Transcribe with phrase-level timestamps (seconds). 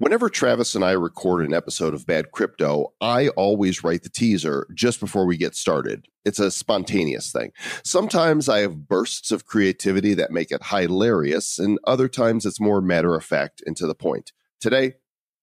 [0.00, 4.68] Whenever Travis and I record an episode of Bad Crypto, I always write the teaser
[4.72, 6.06] just before we get started.
[6.24, 7.50] It's a spontaneous thing.
[7.82, 12.80] Sometimes I have bursts of creativity that make it hilarious, and other times it's more
[12.80, 14.30] matter of fact and to the point.
[14.60, 14.94] Today,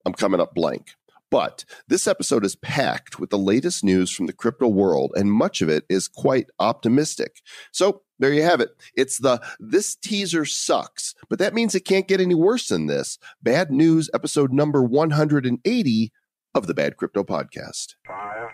[0.05, 0.93] I'm coming up blank.
[1.31, 5.61] But this episode is packed with the latest news from the crypto world, and much
[5.61, 7.41] of it is quite optimistic.
[7.71, 8.69] So there you have it.
[8.95, 13.17] It's the This Teaser Sucks, but that means it can't get any worse than this.
[13.41, 16.11] Bad news, episode number 180
[16.53, 17.95] of the Bad Crypto Podcast.
[18.07, 18.49] Five,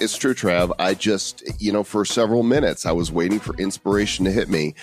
[0.00, 0.72] It's true, Trav.
[0.78, 4.74] I just, you know, for several minutes, I was waiting for inspiration to hit me.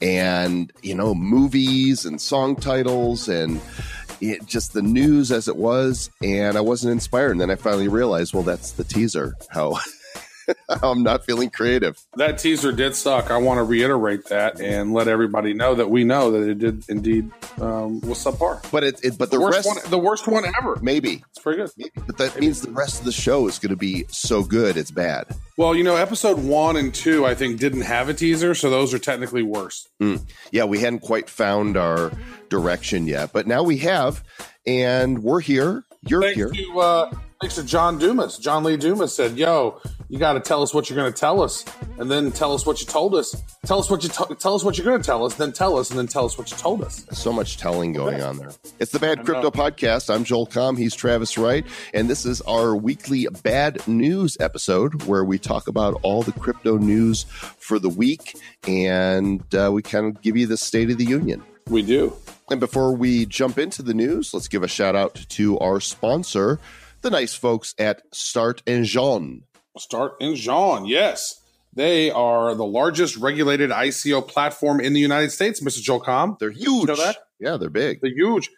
[0.00, 3.60] And, you know, movies and song titles and
[4.20, 6.10] it, just the news as it was.
[6.22, 7.32] And I wasn't inspired.
[7.32, 9.78] And then I finally realized, well, that's the teaser, how,
[10.82, 12.00] I'm not feeling creative.
[12.16, 13.30] That teaser did suck.
[13.30, 16.84] I want to reiterate that and let everybody know that we know that it did
[16.88, 18.68] indeed um, was subpar.
[18.70, 20.78] But it, it but the, The worst rest, one, the worst one ever.
[20.82, 21.70] maybe, It's pretty good.
[21.76, 24.76] maybe, but that means the rest of the show is going to be so good,
[24.76, 25.26] it's bad.
[25.56, 28.94] Well, you know, episode one and two, I think, didn't have a teaser, so those
[28.94, 29.88] are technically worse.
[30.50, 32.12] yeah, we hadn't quite found our
[32.48, 34.24] direction yet, but now we have,
[34.66, 35.84] and we're here.
[36.06, 36.48] You're Thanks here.
[36.50, 37.10] to uh,
[37.42, 38.38] thanks to John Dumas.
[38.38, 41.40] John Lee Dumas said, "Yo, you got to tell us what you're going to tell
[41.40, 41.64] us,
[41.98, 43.40] and then tell us what you told us.
[43.64, 45.78] Tell us what you to- tell us what you're going to tell us, then tell
[45.78, 48.50] us, and then tell us what you told us." So much telling going on there.
[48.80, 49.52] It's the Bad Crypto.
[49.52, 50.12] Podcast.
[50.12, 50.76] I'm Joel Comm.
[50.76, 51.64] He's Travis Wright.
[51.94, 56.76] And this is our weekly bad news episode where we talk about all the crypto
[56.76, 58.36] news for the week
[58.66, 61.42] and uh, we kind of give you the State of the Union.
[61.68, 62.16] We do.
[62.50, 66.58] And before we jump into the news, let's give a shout out to our sponsor,
[67.02, 69.44] the nice folks at Start Engine.
[69.78, 70.84] Start in Jean.
[70.84, 71.40] Yes,
[71.72, 75.60] they are the largest regulated ICO platform in the United States.
[75.60, 75.80] Mr.
[75.80, 76.38] Joel Comm.
[76.38, 76.88] They're huge.
[76.88, 77.18] know that?
[77.38, 78.00] Yeah, they're big.
[78.00, 78.48] The huge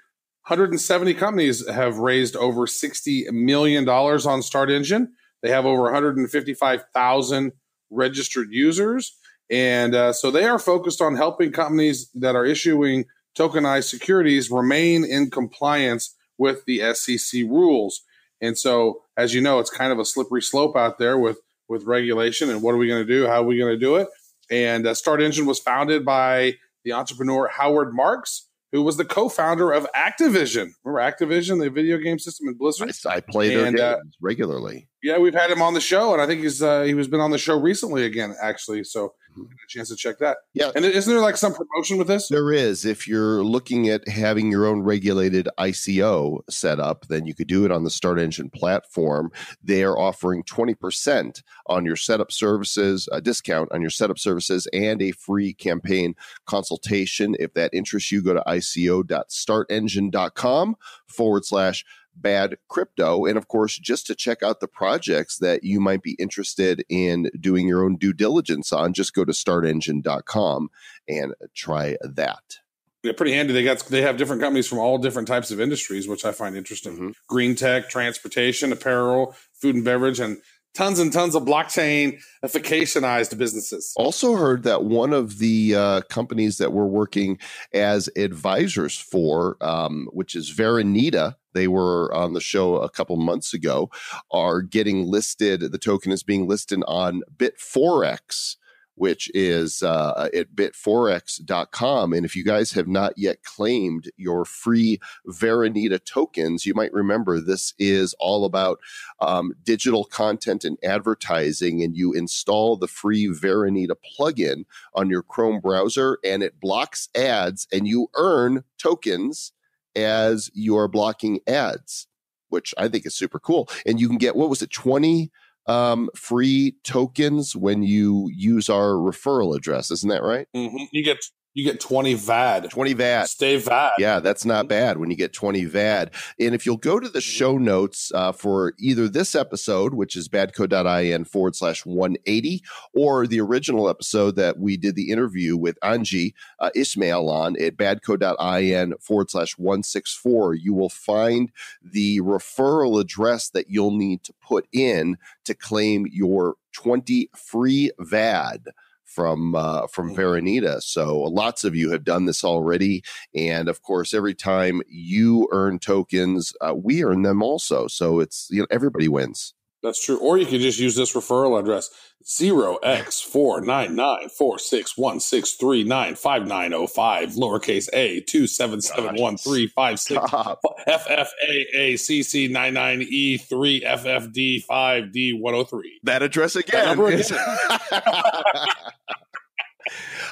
[0.48, 5.12] 170 companies have raised over 60 million dollars on Start Engine.
[5.42, 7.52] They have over 155,000
[7.90, 9.16] registered users,
[9.50, 13.04] and uh, so they are focused on helping companies that are issuing
[13.36, 18.02] tokenized securities remain in compliance with the SEC rules.
[18.40, 21.84] And so, as you know, it's kind of a slippery slope out there with with
[21.84, 22.50] regulation.
[22.50, 23.26] And what are we going to do?
[23.26, 24.08] How are we going to do it?
[24.50, 29.72] And uh, Start Engine was founded by the entrepreneur Howard Marks, who was the co-founder
[29.72, 30.72] of Activision.
[30.84, 32.92] Remember Activision, the video game system in Blizzard?
[33.06, 34.88] I, I play their And, games uh, regularly.
[35.02, 37.18] Yeah, we've had him on the show, and I think he's uh, he was been
[37.20, 38.84] on the show recently again, actually.
[38.84, 39.46] So Mhm.
[39.46, 40.36] a chance to check that.
[40.52, 40.70] Yeah.
[40.76, 42.28] And isn't there like some promotion with this?
[42.28, 42.84] There is.
[42.84, 47.64] If you're looking at having your own regulated ICO set up, then you could do
[47.64, 49.32] it on the Start Engine platform.
[49.64, 55.00] They are offering 20% on your setup services, a discount on your setup services, and
[55.00, 56.14] a free campaign
[56.44, 57.34] consultation.
[57.40, 60.76] If that interests you, go to ico.startengine.com
[61.06, 63.24] forward slash bad crypto.
[63.24, 67.30] And of course, just to check out the projects that you might be interested in
[67.38, 70.70] doing your own due diligence on, just go to startengine.com
[71.08, 72.58] and try that.
[73.02, 73.52] They're pretty handy.
[73.52, 76.56] They got they have different companies from all different types of industries, which I find
[76.56, 76.96] interesting.
[76.96, 77.14] Mhm.
[77.26, 80.40] Green tech, transportation, apparel, food and beverage, and
[80.74, 83.92] tons and tons of blockchain efficacionized businesses.
[83.96, 87.38] Also, heard that one of the uh, companies that we're working
[87.72, 93.52] as advisors for, um, which is Varanida, they were on the show a couple months
[93.52, 93.90] ago,
[94.30, 95.60] are getting listed.
[95.60, 98.56] The token is being listed on Bitforex.
[98.94, 102.12] Which is uh, at bitforex.com.
[102.12, 107.40] And if you guys have not yet claimed your free Varanida tokens, you might remember
[107.40, 108.78] this is all about
[109.20, 114.64] um, digital content and advertising, and you install the free Varanida plugin
[114.94, 119.52] on your Chrome browser, and it blocks ads, and you earn tokens
[119.96, 122.06] as you are blocking ads,
[122.48, 123.68] which I think is super cool.
[123.86, 125.30] And you can get what was it, twenty
[125.66, 130.46] um, free tokens when you use our referral address, isn't that right?
[130.54, 130.88] Mhm.
[130.92, 131.18] You get
[131.54, 132.70] you get twenty VAD.
[132.70, 133.28] Twenty VAD.
[133.28, 133.92] Stay VAD.
[133.98, 136.10] Yeah, that's not bad when you get 20 VAD.
[136.38, 140.28] And if you'll go to the show notes uh, for either this episode, which is
[140.28, 142.62] badco.in forward slash 180,
[142.94, 147.76] or the original episode that we did the interview with Anji uh, Ismail on at
[147.76, 151.50] badco.in forward slash 164, you will find
[151.82, 158.68] the referral address that you'll need to put in to claim your 20 free VAD
[159.14, 160.16] from uh, from Mhm.
[160.16, 160.82] Varanida.
[160.82, 163.02] So lots of you have done this already,
[163.34, 167.86] and of course, every time you earn tokens, uh, we earn them also.
[167.88, 169.54] So it's you know everybody wins.
[169.82, 170.16] That's true.
[170.18, 171.90] Or you could just use this referral address
[172.24, 177.30] zero x four nine nine four six one six three nine five nine zero five
[177.30, 180.60] lowercase a two seven seven one three five six Stop.
[180.88, 185.98] FFAACC nine nine E three FFD five D one hundred three.
[186.04, 186.96] that address again.
[186.96, 187.22] again.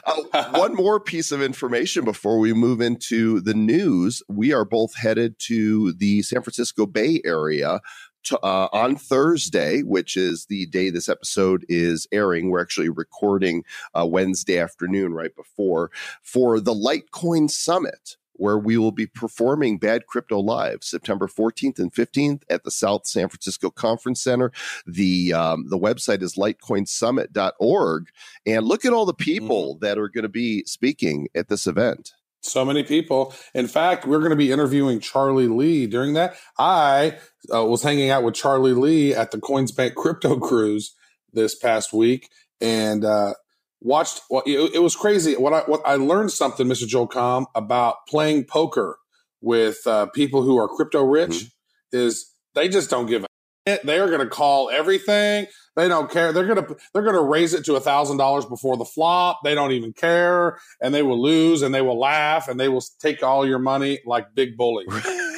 [0.05, 4.23] Uh, one more piece of information before we move into the news.
[4.29, 7.81] We are both headed to the San Francisco Bay Area
[8.25, 12.51] to, uh, on Thursday, which is the day this episode is airing.
[12.51, 13.65] We're actually recording
[13.95, 15.91] uh, Wednesday afternoon, right before,
[16.23, 18.17] for the Litecoin Summit.
[18.41, 23.07] Where we will be performing Bad Crypto Live September 14th and 15th at the South
[23.07, 24.51] San Francisco Conference Center.
[24.87, 28.07] The um, the website is litecoinsummit.org.
[28.47, 32.15] And look at all the people that are going to be speaking at this event.
[32.41, 33.35] So many people.
[33.53, 36.37] In fact, we're going to be interviewing Charlie Lee during that.
[36.59, 37.19] I
[37.55, 40.95] uh, was hanging out with Charlie Lee at the Coinsbank Crypto Cruise
[41.35, 43.35] this past week and uh,
[43.81, 44.21] watched.
[44.31, 45.35] Well, it, it was crazy.
[45.35, 46.87] What I what I learned something, Mr.
[46.87, 48.99] Joel Comm, about playing poker
[49.41, 51.47] with uh, people who are crypto rich
[51.93, 53.27] is they just don't give a
[53.67, 53.85] shit.
[53.85, 55.47] They are going to call everything.
[55.77, 56.33] They don't care.
[56.33, 59.41] They're gonna they're gonna raise it to a thousand dollars before the flop.
[59.45, 62.83] They don't even care, and they will lose, and they will laugh, and they will
[62.99, 64.87] take all your money like big bully.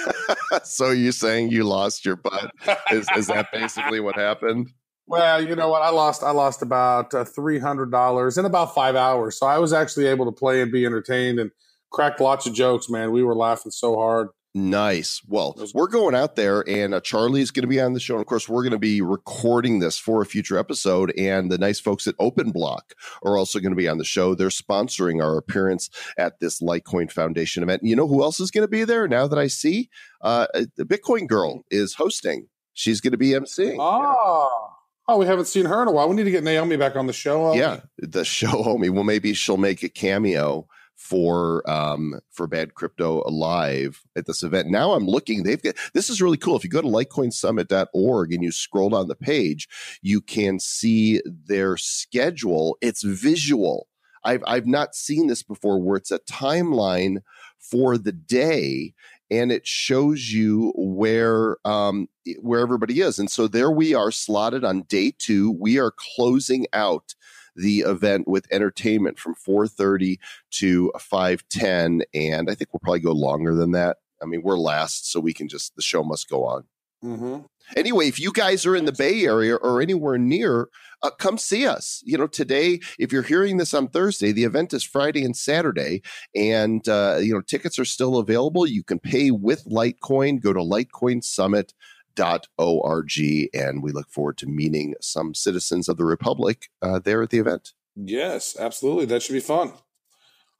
[0.64, 2.50] so you're saying you lost your butt?
[2.90, 4.70] Is, is that basically what happened?
[5.06, 5.82] Well, you know what?
[5.82, 9.38] I lost I lost about uh, three hundred dollars in about five hours.
[9.38, 11.50] So I was actually able to play and be entertained and
[11.90, 12.88] cracked lots of jokes.
[12.88, 14.28] Man, we were laughing so hard.
[14.54, 15.22] Nice.
[15.26, 18.14] Well, we're going out there, and uh, Charlie's going to be on the show.
[18.14, 21.10] And of course, we're going to be recording this for a future episode.
[21.16, 24.34] And the nice folks at Open Block are also going to be on the show.
[24.34, 25.88] They're sponsoring our appearance
[26.18, 27.82] at this Litecoin Foundation event.
[27.82, 29.08] You know who else is going to be there?
[29.08, 29.88] Now that I see,
[30.20, 32.48] uh, the Bitcoin Girl is hosting.
[32.74, 33.76] She's going to be emceeing.
[33.78, 34.71] Oh,
[35.12, 36.08] oh, we haven't seen her in a while.
[36.08, 37.54] We need to get Naomi back on the show.
[37.54, 38.90] yeah, the show homie.
[38.90, 40.66] Well, maybe she'll make a cameo
[40.96, 46.08] for um for bad crypto alive at this event now i'm looking they've got this
[46.08, 49.66] is really cool if you go to litecoinsummit.org and you scroll down the page
[50.00, 53.88] you can see their schedule it's visual
[54.22, 57.18] i've i've not seen this before where it's a timeline
[57.58, 58.94] for the day
[59.32, 62.08] and it shows you where um
[62.40, 66.66] where everybody is and so there we are slotted on day 2 we are closing
[66.72, 67.14] out
[67.56, 70.18] the event with entertainment from 4:30
[70.52, 73.98] to 5:10 and I think we'll probably go longer than that.
[74.22, 76.64] I mean, we're last so we can just the show must go on.
[77.02, 77.38] Hmm
[77.76, 80.68] Anyway, if you guys are in the Bay Area or anywhere near,
[81.02, 82.02] uh, come see us.
[82.04, 86.02] You know, today, if you're hearing this on Thursday, the event is Friday and Saturday,
[86.34, 88.66] and uh, you know tickets are still available.
[88.66, 90.40] You can pay with Litecoin.
[90.40, 96.98] Go to LitecoinSummit.org, and we look forward to meeting some citizens of the Republic uh,
[96.98, 97.72] there at the event.
[97.96, 99.06] Yes, absolutely.
[99.06, 99.72] That should be fun.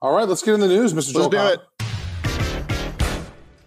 [0.00, 1.15] All right, let's get in the news, Mr.
[1.15, 1.53] Let's do Cobb.
[1.53, 1.61] it.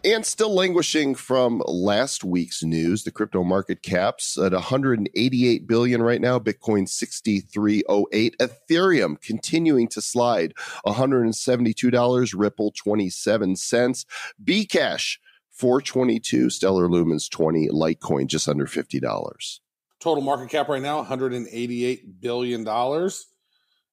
[0.06, 6.22] And still languishing from last week's news, the crypto market caps at 188 billion right
[6.22, 10.54] now, Bitcoin 6308, Ethereum continuing to slide
[10.86, 14.06] $172, Ripple 27 cents,
[14.44, 15.18] Bcash
[15.50, 19.60] 422, Stellar Lumens 20, Litecoin just under $50.
[20.00, 23.26] Total market cap right now, 188 billion dollars.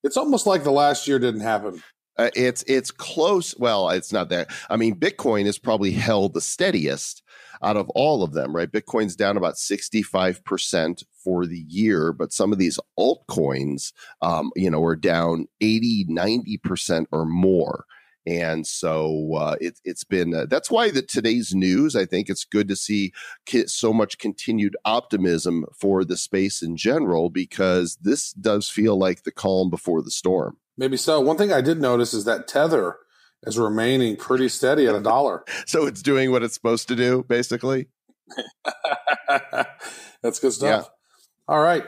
[0.05, 1.83] It's almost like the last year didn't happen.
[2.23, 3.57] Uh, it's it's close.
[3.59, 4.49] Well, it's not that.
[4.71, 7.21] I mean, Bitcoin is probably held the steadiest
[7.62, 8.71] out of all of them, right?
[8.71, 14.52] Bitcoin's down about sixty five percent for the year, but some of these altcoins, um,
[14.55, 17.87] you know, are down 80, 90 percent or more.
[18.25, 21.97] And so uh, it, it's been uh, that's why the today's news.
[21.97, 23.12] I think it's good to see
[23.67, 29.33] so much continued optimism for the space in general because this does feel like the
[29.33, 30.57] calm before the storm.
[30.76, 31.21] Maybe so.
[31.21, 32.97] One thing I did notice is that Tether
[33.45, 35.45] is remaining pretty steady at a dollar.
[35.67, 37.88] So it's doing what it's supposed to do, basically.
[40.23, 40.91] That's good stuff.
[41.49, 41.85] All right.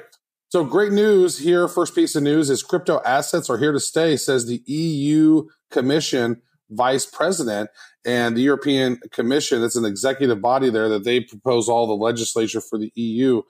[0.48, 1.66] So great news here.
[1.68, 6.40] First piece of news is crypto assets are here to stay, says the EU Commission
[6.70, 7.70] vice president
[8.04, 9.62] and the European Commission.
[9.62, 13.42] It's an executive body there that they propose all the legislature for the EU.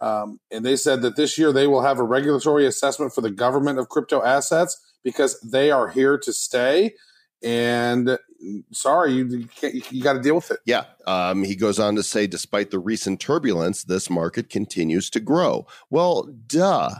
[0.00, 3.30] Um, and they said that this year they will have a regulatory assessment for the
[3.30, 6.94] government of crypto assets because they are here to stay.
[7.42, 8.18] And
[8.72, 9.48] sorry, you,
[9.90, 10.58] you got to deal with it.
[10.64, 10.84] Yeah.
[11.06, 15.66] Um, he goes on to say, despite the recent turbulence, this market continues to grow.
[15.90, 16.90] Well, duh.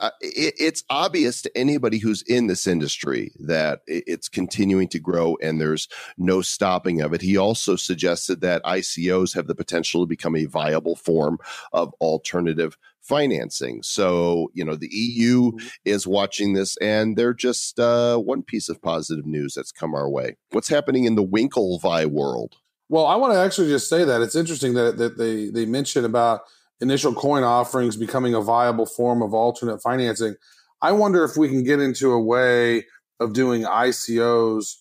[0.00, 5.36] Uh, it, it's obvious to anybody who's in this industry that it's continuing to grow
[5.42, 7.22] and there's no stopping of it.
[7.22, 11.38] He also suggested that ICOs have the potential to become a viable form
[11.72, 13.82] of alternative financing.
[13.82, 15.52] So, you know, the EU
[15.84, 20.08] is watching this and they're just uh, one piece of positive news that's come our
[20.08, 20.36] way.
[20.50, 22.56] What's happening in the Winklevi world?
[22.88, 26.04] Well, I want to actually just say that it's interesting that, that they they mention
[26.04, 26.40] about
[26.80, 30.34] initial coin offerings becoming a viable form of alternate financing.
[30.82, 32.86] I wonder if we can get into a way
[33.18, 34.76] of doing ICOs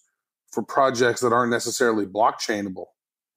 [0.51, 2.85] for projects that aren't necessarily blockchainable,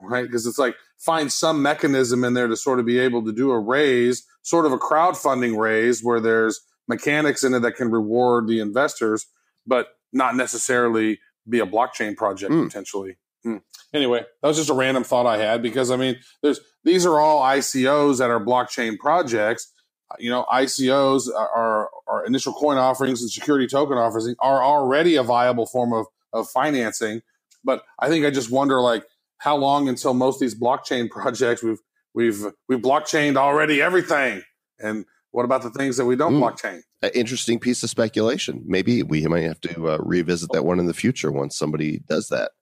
[0.01, 0.23] right?
[0.23, 3.51] Because it's like find some mechanism in there to sort of be able to do
[3.51, 8.47] a raise, sort of a crowdfunding raise where there's mechanics in it that can reward
[8.47, 9.27] the investors,
[9.67, 12.67] but not necessarily be a blockchain project Mm.
[12.67, 13.17] potentially.
[13.45, 13.57] Hmm.
[13.93, 17.21] Anyway, that was just a random thought I had because I mean, there's these are
[17.21, 19.71] all ICOs that are blockchain projects.
[20.19, 25.17] You know, ICOs are, are, are initial coin offerings and security token offerings are already
[25.17, 27.23] a viable form of of financing.
[27.65, 29.05] But I think I just wonder like
[29.39, 31.81] how long until most of these blockchain projects we've
[32.15, 34.43] we've we've blockchained already everything,
[34.79, 36.43] and what about the things that we don't Mm.
[36.43, 36.83] blockchain?
[37.03, 38.63] An interesting piece of speculation.
[38.65, 42.29] Maybe we might have to uh, revisit that one in the future once somebody does
[42.29, 42.53] that.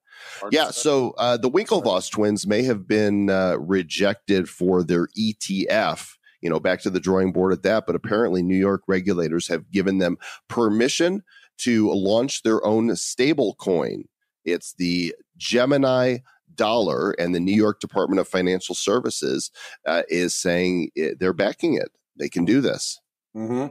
[0.50, 6.16] Yeah, so uh, the Winklevoss twins may have been uh, rejected for their ETF.
[6.40, 9.70] You know, back to the drawing board at that, but apparently New York regulators have
[9.70, 10.16] given them
[10.49, 11.23] permission
[11.59, 14.04] to launch their own stable coin.
[14.44, 16.18] It's the Gemini
[16.54, 19.50] dollar, and the New York Department of Financial Services
[19.87, 21.90] uh, is saying it, they're backing it.
[22.18, 23.00] They can do this.
[23.35, 23.66] hmm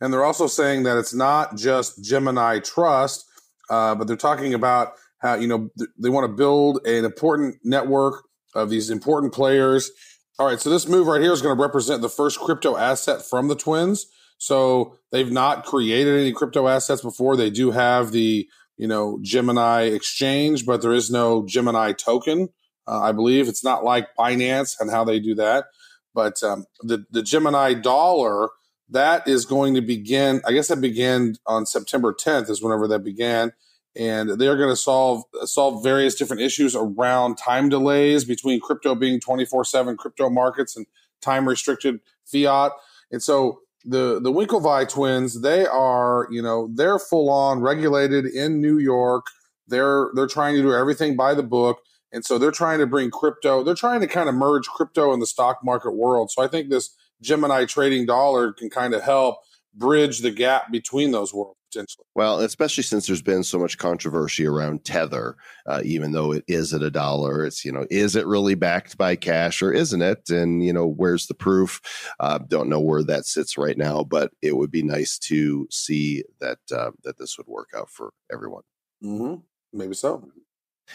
[0.00, 3.26] And they're also saying that it's not just Gemini Trust,
[3.70, 7.56] uh, but they're talking about how you know th- they want to build an important
[7.64, 8.24] network
[8.54, 9.90] of these important players.
[10.38, 13.22] All right, so this move right here is going to represent the first crypto asset
[13.22, 14.06] from the twins.
[14.38, 17.36] So they've not created any crypto assets before.
[17.36, 22.48] They do have the you know Gemini exchange, but there is no Gemini token.
[22.86, 25.66] Uh, I believe it's not like Binance and how they do that.
[26.14, 28.50] But um, the the Gemini dollar
[28.92, 30.40] that is going to begin.
[30.46, 33.52] I guess that began on September 10th is whenever that began,
[33.94, 39.20] and they're going to solve solve various different issues around time delays between crypto being
[39.20, 40.86] 24 seven crypto markets and
[41.20, 42.72] time restricted fiat.
[43.10, 48.60] And so the the Winklevi twins, they are you know they're full on regulated in
[48.60, 49.26] New York.
[49.66, 51.78] They're they're trying to do everything by the book.
[52.14, 55.22] And so they're trying to bring crypto, they're trying to kind of merge crypto and
[55.22, 56.30] the stock market world.
[56.30, 59.38] So I think this Gemini trading dollar can kind of help
[59.74, 62.04] bridge the gap between those worlds potentially.
[62.14, 65.36] Well, especially since there's been so much controversy around Tether,
[65.66, 68.98] uh, even though it is at a dollar, it's, you know, is it really backed
[68.98, 70.30] by cash or isn't it?
[70.30, 71.80] And, you know, where's the proof?
[72.20, 76.24] Uh, don't know where that sits right now, but it would be nice to see
[76.40, 78.62] that, uh, that this would work out for everyone.
[79.02, 79.40] Mm-hmm.
[79.72, 80.30] Maybe so.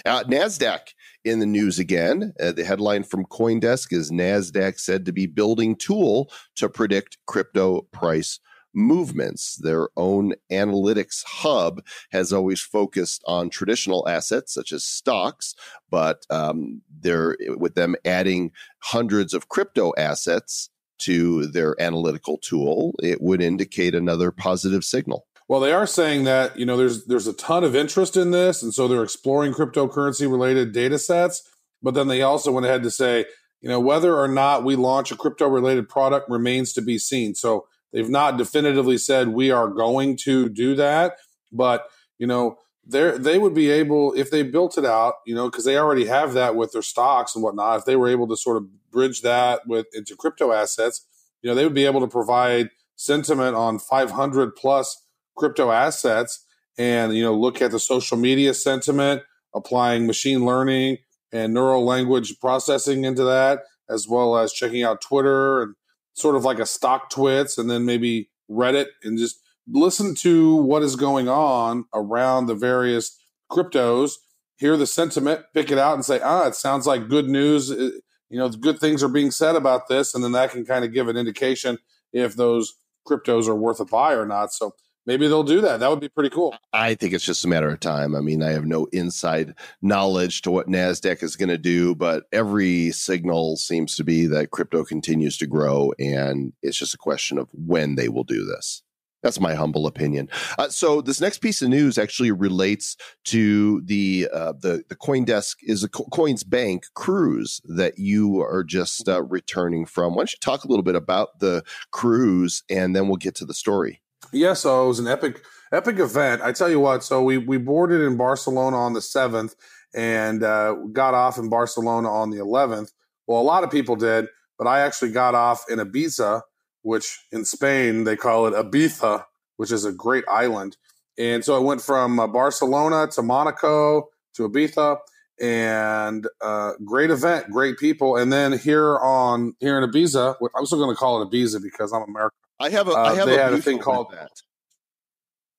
[0.06, 0.80] Uh, NASDAQ
[1.24, 2.34] in the news again.
[2.40, 7.82] Uh, the headline from Coindesk is NASDAQ said to be building tool to predict crypto
[7.94, 8.40] price
[8.78, 9.58] movements.
[9.58, 15.56] Their own analytics hub has always focused on traditional assets such as stocks,
[15.90, 20.70] but um, they're with them adding hundreds of crypto assets
[21.00, 25.28] to their analytical tool, it would indicate another positive signal.
[25.48, 28.62] Well, they are saying that you know there's there's a ton of interest in this,
[28.62, 31.44] and so they're exploring cryptocurrency related data sets.
[31.82, 33.26] But then they also went ahead to say,
[33.62, 37.36] you know, whether or not we launch a crypto related product remains to be seen.
[37.36, 41.18] So they've not definitively said we are going to do that,
[41.52, 45.50] but you know, they they would be able if they built it out, you know,
[45.50, 47.80] because they already have that with their stocks and whatnot.
[47.80, 51.06] If they were able to sort of bridge that with into crypto assets,
[51.42, 56.44] you know, they would be able to provide sentiment on 500 plus crypto assets
[56.78, 59.22] and you know look at the social media sentiment
[59.54, 60.98] applying machine learning
[61.32, 65.76] and neural language processing into that as well as checking out twitter and
[66.18, 70.96] sort of like a StockTwits and then maybe reddit and just listen to what is
[70.96, 73.18] going on around the various
[73.52, 74.14] cryptos
[74.58, 77.72] hear the sentiment pick it out and say ah it sounds like good news.
[77.72, 77.92] Uh,
[78.30, 80.14] you know good things are being said about this.
[80.14, 81.78] And then that can kind of give an indication
[82.12, 82.76] if those
[83.08, 84.52] cryptos are worth a buy or not.
[84.52, 84.76] So
[85.08, 85.80] maybe they'll do that.
[85.80, 86.54] That would be pretty cool.
[86.74, 88.14] I think it's just a matter of time.
[88.14, 92.26] I mean, I have no inside knowledge to what NASDAQ is going to do, but
[92.32, 95.94] every signal seems to be that crypto continues to grow.
[95.98, 98.84] And it's just a question of when they will do this.
[99.24, 100.30] That's my humble opinion.
[100.60, 102.96] Uh, so this next piece of news actually relates
[103.26, 108.64] to the uh, the the CoinDesk is a Co- Coins Bank cruise that you are
[108.64, 110.14] just uh, returning from.
[110.14, 113.46] Why don't you talk a little bit about the cruise, and then we'll get to
[113.46, 114.02] the story.
[114.32, 116.42] Yeah, so it was an epic epic event.
[116.42, 119.56] I tell you what, so we we boarded in Barcelona on the seventh
[119.96, 122.92] and uh, got off in Barcelona on the eleventh.
[123.26, 126.42] Well, a lot of people did, but I actually got off in Ibiza,
[126.82, 129.26] which in Spain they call it Ibiza,
[129.58, 130.78] which is a great island.
[131.18, 135.00] And so I went from uh, Barcelona to Monaco to Ibiza,
[135.42, 138.18] and uh, great event, great people.
[138.18, 141.92] And then here on here in Ibiza, I'm still going to call it Ibiza because
[141.94, 142.38] I'm American.
[142.60, 144.32] I have a Uh, I have they a, had a thing called- that.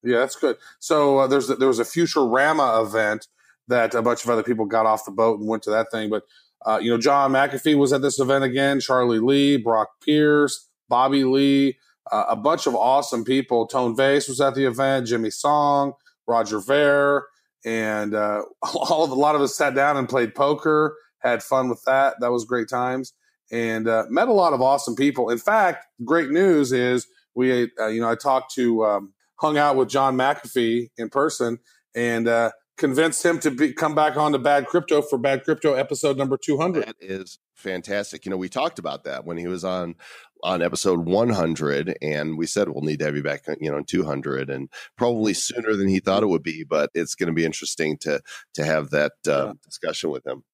[0.04, 0.56] Yeah, that's good.
[0.78, 3.26] So uh, there's there was a Futurama event
[3.66, 6.08] that a bunch of other people got off the boat and went to that thing.
[6.08, 6.22] But
[6.64, 8.80] uh, you know, John McAfee was at this event again.
[8.80, 11.78] Charlie Lee, Brock Pierce, Bobby Lee,
[12.12, 13.66] uh, a bunch of awesome people.
[13.66, 15.06] Tone Vays was at the event.
[15.08, 15.92] Jimmy Song,
[16.28, 17.26] Roger Ver,
[17.64, 20.96] and uh, all of, a lot of us sat down and played poker.
[21.20, 22.14] Had fun with that.
[22.20, 23.12] That was great times,
[23.50, 25.30] and uh, met a lot of awesome people.
[25.30, 28.84] In fact, great news is we, uh, you know, I talked to.
[28.84, 31.58] Um, hung out with John McAfee in person
[31.94, 35.74] and uh, convinced him to be, come back on to Bad Crypto for Bad Crypto
[35.74, 36.86] episode number 200.
[36.86, 38.24] That is fantastic.
[38.24, 39.96] You know, we talked about that when he was on
[40.44, 43.84] on episode 100 and we said we'll need to have you back you know in
[43.84, 47.44] 200 and probably sooner than he thought it would be but it's going to be
[47.44, 48.20] interesting to
[48.54, 49.52] to have that uh, Yeah.
[49.64, 50.44] discussion with him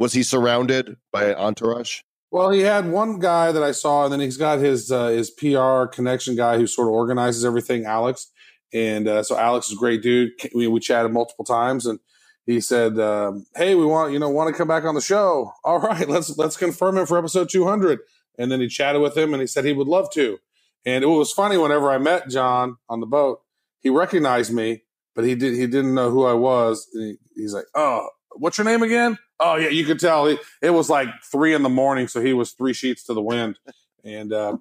[0.00, 2.00] was he surrounded by entourage
[2.32, 5.30] Well, he had one guy that I saw, and then he's got his uh, his
[5.30, 8.30] PR connection guy who sort of organizes everything, Alex.
[8.72, 10.30] And uh, so Alex is a great dude.
[10.54, 11.98] We, we chatted multiple times, and
[12.46, 15.52] he said, um, "Hey, we want you know want to come back on the show.
[15.64, 18.00] All right, let's let's confirm him for episode 200."
[18.38, 20.38] And then he chatted with him, and he said he would love to.
[20.86, 23.42] And it was funny whenever I met John on the boat,
[23.80, 26.88] he recognized me, but he did he didn't know who I was.
[26.94, 27.04] And
[27.34, 30.70] he, he's like, "Oh, what's your name again?" Oh yeah, you could tell he, it
[30.70, 33.58] was like three in the morning, so he was three sheets to the wind,
[34.04, 34.56] and uh,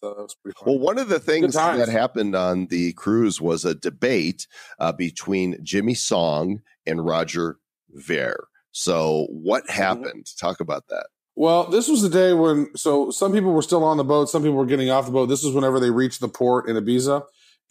[0.00, 3.64] so that was pretty well one of the things that happened on the cruise was
[3.64, 4.46] a debate
[4.78, 7.58] uh, between jimmy song and roger
[7.90, 8.46] ver.
[8.72, 9.72] So what Mm-hmm.
[9.82, 10.26] happened?
[10.38, 11.06] Talk about that.
[11.36, 14.42] Well, this was the day when so some people were still on the boat, some
[14.42, 15.26] people were getting off the boat.
[15.26, 17.22] This was whenever they reached the port in Ibiza,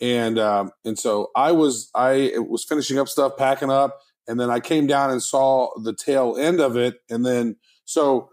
[0.01, 4.49] and um, and so I was I was finishing up stuff, packing up, and then
[4.49, 8.29] I came down and saw the tail end of it, and then so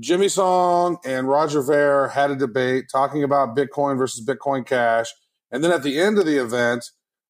[0.00, 5.08] Jimmy Song and Roger Ver had a debate talking about Bitcoin versus Bitcoin Cash,
[5.50, 6.84] and then at the end of the event,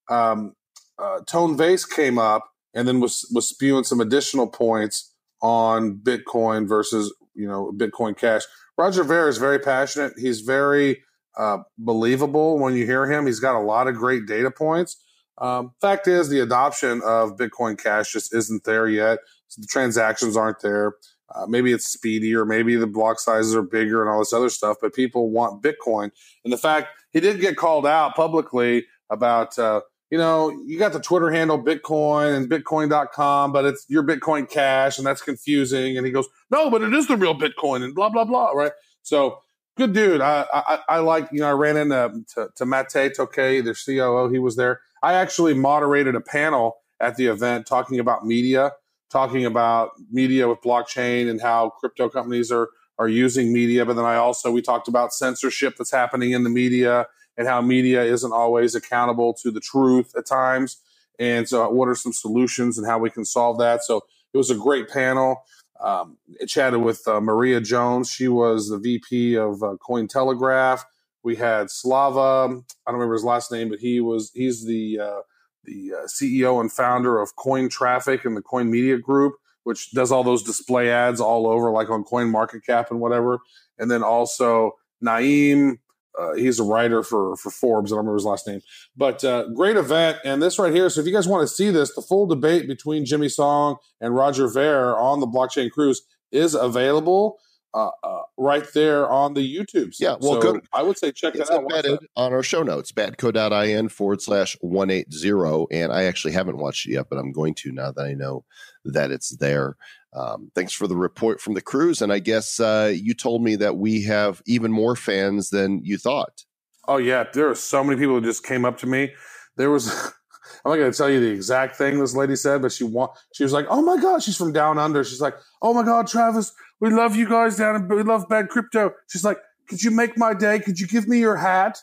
[0.08, 0.54] um,
[0.98, 2.42] uh, Tone Vays came up
[2.74, 8.42] and then was was spewing some additional points on Bitcoin versus you know Bitcoin Cash.
[8.76, 10.14] Roger Ver is very passionate.
[10.18, 11.02] He's very
[11.36, 13.26] uh, believable when you hear him.
[13.26, 14.96] He's got a lot of great data points.
[15.38, 19.18] Um, fact is, the adoption of Bitcoin Cash just isn't there yet.
[19.48, 20.94] So the transactions aren't there.
[21.34, 24.76] Uh, maybe it's speedier, maybe the block sizes are bigger and all this other stuff.
[24.80, 26.10] But people want Bitcoin,
[26.44, 29.58] and the fact he did get called out publicly about.
[29.58, 29.82] Uh,
[30.14, 34.96] you know, you got the Twitter handle Bitcoin and Bitcoin.com, but it's your Bitcoin Cash,
[34.96, 35.96] and that's confusing.
[35.96, 38.50] And he goes, no, but it is the real Bitcoin, and blah blah blah.
[38.50, 38.70] Right?
[39.02, 39.40] So
[39.76, 40.20] good dude.
[40.20, 44.32] I I, I like you know I ran into to, to Mate Tokay, their COO.
[44.32, 44.82] He was there.
[45.02, 48.70] I actually moderated a panel at the event talking about media,
[49.10, 52.68] talking about media with blockchain and how crypto companies are
[53.00, 53.84] are using media.
[53.84, 57.60] But then I also we talked about censorship that's happening in the media and how
[57.60, 60.78] media isn't always accountable to the truth at times.
[61.18, 63.82] And so, what are some solutions and how we can solve that?
[63.84, 65.44] So, it was a great panel.
[65.80, 68.10] Um, it chatted with uh, Maria Jones.
[68.10, 70.82] She was the VP of uh, Cointelegraph.
[71.22, 72.20] We had Slava.
[72.20, 75.20] I don't remember his last name, but he was he's the uh,
[75.64, 80.12] the uh, CEO and founder of Coin Traffic and the Coin Media Group, which does
[80.12, 83.38] all those display ads all over, like on Coin Market Cap and whatever.
[83.78, 85.78] And then also Naeem.
[86.18, 87.92] Uh, he's a writer for for Forbes.
[87.92, 88.60] I don't remember his last name,
[88.96, 90.18] but uh, great event.
[90.24, 90.88] And this right here.
[90.90, 94.14] So if you guys want to see this, the full debate between Jimmy Song and
[94.14, 97.38] Roger Ver on the blockchain cruise is available
[97.74, 99.94] uh, uh, right there on the YouTube.
[99.98, 101.62] Yeah, well, so go to- I would say check it's that out.
[101.62, 102.08] Embedded that.
[102.16, 105.66] on our show notes, badco.in forward slash 180.
[105.70, 108.44] And I actually haven't watched it yet, but I'm going to now that I know
[108.84, 109.76] that it's there.
[110.12, 112.00] Um, thanks for the report from the cruise.
[112.00, 115.98] And I guess uh, you told me that we have even more fans than you
[115.98, 116.44] thought.
[116.86, 119.12] Oh yeah, there are so many people who just came up to me.
[119.56, 120.12] There was.
[120.64, 123.14] I'm not going to tell you the exact thing this lady said, but she wa-
[123.32, 126.06] she was like, "Oh my god, she's from down under." She's like, "Oh my god,
[126.06, 129.38] Travis, we love you guys down in we love bad crypto." She's like,
[129.68, 130.58] "Could you make my day?
[130.58, 131.78] Could you give me your hat?"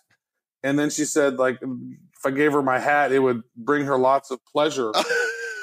[0.64, 3.98] and then she said like if I gave her my hat, it would bring her
[3.98, 4.92] lots of pleasure.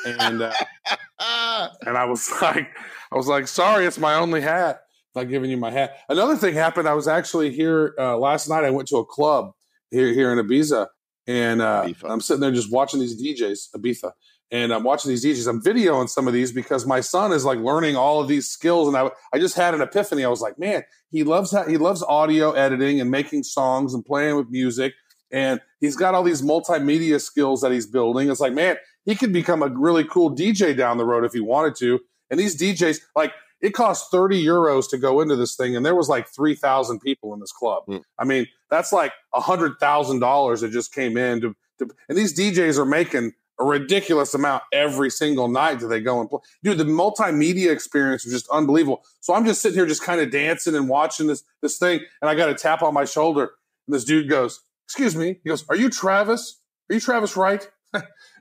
[0.05, 0.53] and uh,
[1.87, 2.69] and I was like,
[3.13, 4.83] I was like, sorry, it's my only hat.
[5.15, 5.99] Not giving you my hat.
[6.09, 6.89] Another thing happened.
[6.89, 8.65] I was actually here uh, last night.
[8.65, 9.53] I went to a club
[9.91, 10.89] here here in Ibiza,
[11.29, 14.13] and uh, I'm sitting there just watching these DJs, Ibiza,
[14.51, 15.47] and I'm watching these DJs.
[15.47, 18.89] I'm videoing some of these because my son is like learning all of these skills,
[18.89, 20.25] and I I just had an epiphany.
[20.25, 24.05] I was like, man, he loves how, he loves audio editing and making songs and
[24.05, 24.95] playing with music,
[25.31, 28.31] and he's got all these multimedia skills that he's building.
[28.31, 31.41] It's like, man, he could become a really cool DJ down the road if he
[31.41, 32.01] wanted to.
[32.31, 35.95] And these DJs, like, it cost 30 euros to go into this thing, and there
[35.95, 37.85] was like 3,000 people in this club.
[37.87, 37.99] Hmm.
[38.19, 41.41] I mean, that's like $100,000 that just came in.
[41.41, 46.01] To, to, and these DJs are making a ridiculous amount every single night that they
[46.01, 46.41] go and play.
[46.63, 49.03] Dude, the multimedia experience was just unbelievable.
[49.21, 52.31] So I'm just sitting here just kind of dancing and watching this, this thing, and
[52.31, 53.51] I got a tap on my shoulder,
[53.87, 55.39] and this dude goes, Excuse me.
[55.45, 56.61] He goes, Are you Travis?
[56.91, 57.69] Are you Travis Wright?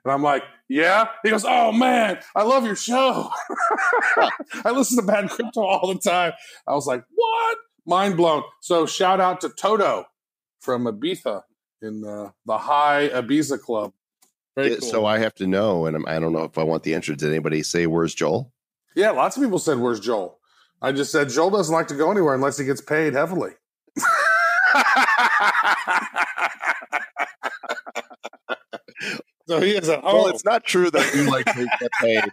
[0.08, 1.10] And I'm like, Yeah.
[1.22, 3.30] He goes, Oh man, I love your show.
[4.64, 6.32] I listen to Bad Crypto all the time.
[6.66, 7.58] I was like, What?
[7.86, 8.44] Mind blown.
[8.62, 10.06] So shout out to Toto
[10.62, 11.44] from Ibiza
[11.82, 13.92] in uh, the High Ibiza Club.
[14.58, 14.80] Cool.
[14.80, 17.14] So I have to know, and I don't know if I want the answer.
[17.16, 18.52] Did anybody say where's Joel?
[18.96, 20.40] yeah, lots of people said, Where's Joel?
[20.82, 23.52] I just said Joel doesn't like to go anywhere unless he gets paid heavily.
[29.48, 30.16] so he is at home.
[30.16, 32.24] Well, it's not true that you like to get paid.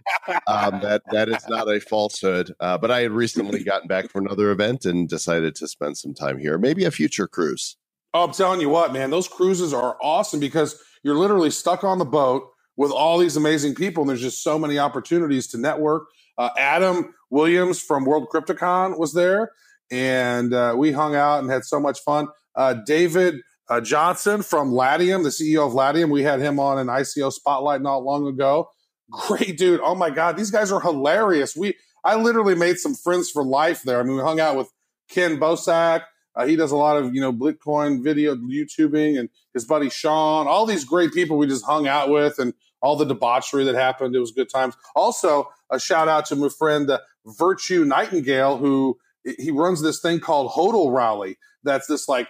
[0.46, 2.52] Um, that that is not a falsehood.
[2.60, 6.14] Uh, but I had recently gotten back from another event and decided to spend some
[6.14, 6.58] time here.
[6.58, 7.76] Maybe a future cruise.
[8.12, 11.98] Oh, I'm telling you what, man, those cruises are awesome because you're literally stuck on
[11.98, 16.06] the boat with all these amazing people, and there's just so many opportunities to network.
[16.38, 19.52] Uh, Adam Williams from World CryptoCon was there,
[19.90, 22.28] and uh, we hung out and had so much fun.
[22.56, 23.36] Uh, David
[23.68, 27.82] uh, Johnson from Latium, the CEO of Latium, we had him on an ICO spotlight
[27.82, 28.68] not long ago.
[29.10, 29.80] Great dude!
[29.82, 31.54] Oh my god, these guys are hilarious.
[31.56, 31.74] We
[32.04, 34.00] I literally made some friends for life there.
[34.00, 34.68] I mean, we hung out with
[35.10, 36.02] Ken Bosak.
[36.36, 40.46] Uh, he does a lot of you know Bitcoin video YouTubing, and his buddy Sean.
[40.46, 44.14] All these great people we just hung out with, and all the debauchery that happened.
[44.14, 44.74] It was good times.
[44.94, 50.20] Also, a shout out to my friend uh, Virtue Nightingale, who he runs this thing
[50.20, 51.38] called Hodl Rally.
[51.62, 52.28] That's this like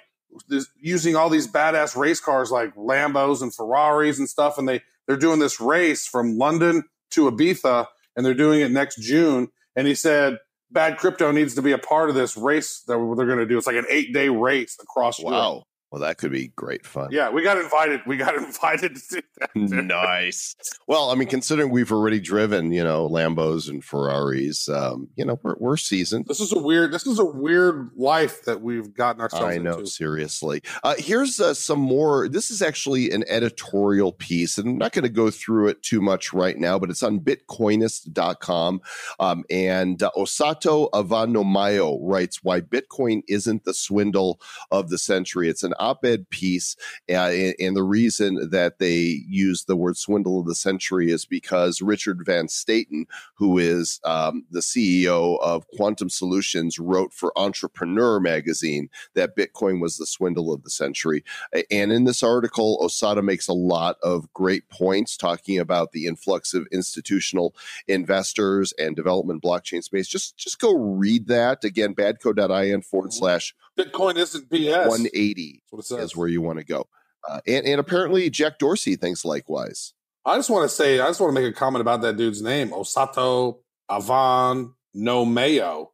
[0.48, 4.82] this, using all these badass race cars like Lambos and Ferraris and stuff, and they
[5.06, 9.48] they're doing this race from London to Ibiza, and they're doing it next June.
[9.76, 10.38] And he said
[10.70, 13.58] Bad Crypto needs to be a part of this race that they're going to do.
[13.58, 15.64] It's like an eight day race across Europe.
[15.94, 17.10] Well, that could be great fun.
[17.12, 18.00] Yeah, we got invited.
[18.04, 19.84] We got invited to do that.
[19.84, 20.56] nice.
[20.88, 25.38] Well, I mean, considering we've already driven, you know, Lambos and Ferraris, um, you know,
[25.44, 26.26] we're, we're seasoned.
[26.26, 26.90] This is a weird.
[26.90, 29.86] This is a weird life that we've gotten ourselves I know, into.
[29.86, 30.62] seriously.
[30.82, 32.28] Uh, here's uh, some more.
[32.28, 36.00] This is actually an editorial piece, and I'm not going to go through it too
[36.00, 38.80] much right now, but it's on bitcoinist.com.
[39.20, 44.40] Um, and uh, Osato Avanomayo writes why Bitcoin isn't the swindle
[44.72, 45.48] of the century.
[45.48, 46.76] It's an op ed piece,
[47.10, 51.24] uh, and, and the reason that they use the word swindle of the century is
[51.24, 58.20] because Richard Van Staten, who is um, the CEO of Quantum Solutions, wrote for Entrepreneur
[58.20, 61.22] magazine that Bitcoin was the swindle of the century.
[61.70, 66.54] And in this article, Osato makes a lot of great points talking about the influx
[66.54, 67.54] of institutional
[67.88, 70.08] investors and development blockchain space.
[70.08, 71.94] Just just go read that again.
[71.94, 74.86] Badco.in forward slash Bitcoin isn't BS.
[74.88, 76.10] 180 That's what it says.
[76.10, 76.86] is where you want to go.
[77.28, 79.94] Uh, and, and apparently Jack Dorsey thinks likewise.
[80.26, 82.40] I just want to say, I just want to make a comment about that dude's
[82.42, 83.58] name, Osato
[83.90, 85.90] Avan No Mayo.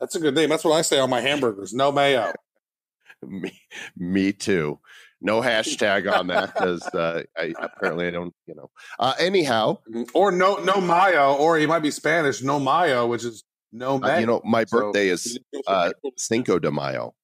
[0.00, 0.48] That's a good name.
[0.50, 1.72] That's what I say on my hamburgers.
[1.72, 2.32] No mayo.
[3.26, 3.50] Me,
[3.96, 4.78] me too.
[5.22, 8.70] No hashtag on that because uh, I, apparently I don't, you know.
[8.98, 9.78] Uh, anyhow,
[10.12, 13.42] Or no no mayo, or he might be Spanish, no mayo, which is
[13.76, 17.14] no uh, you know, my So- birthday is uh, Cinco de Mayo.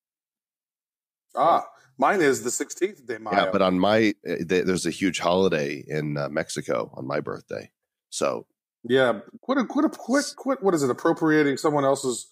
[1.34, 1.64] ah,
[1.98, 3.34] mine is the 16th de mayo.
[3.34, 7.70] Yeah, but on my uh, there's a huge holiday in uh, Mexico on my birthday.
[8.10, 8.46] So
[8.84, 10.62] yeah, quit, quit, quit, quit.
[10.62, 10.90] What is it?
[10.90, 12.28] Appropriating someone else's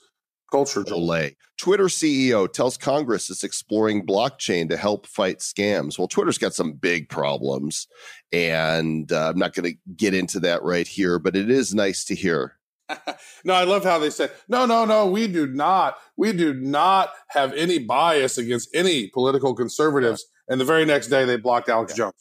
[0.50, 1.06] culture, Joel.
[1.09, 1.37] Olay.
[1.59, 5.96] Twitter CEO tells Congress it's exploring blockchain to help fight scams.
[5.98, 7.87] Well, Twitter's got some big problems,
[8.33, 12.04] and uh, I'm not going to get into that right here, but it is nice
[12.06, 12.56] to hear.
[13.44, 17.11] no, I love how they said, no, no, no, we do not, we do not
[17.29, 20.26] have any bias against any political conservatives.
[20.48, 22.14] And the very next day, they blocked Alex Jones.